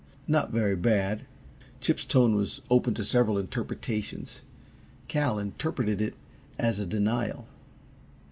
[0.27, 1.27] "Not very bad,"
[1.79, 4.41] Chip's tone was open to several interpretations.
[5.07, 6.15] Cal interpreted it
[6.57, 7.45] as a denial.